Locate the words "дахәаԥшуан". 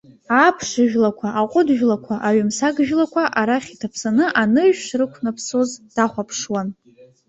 5.95-6.67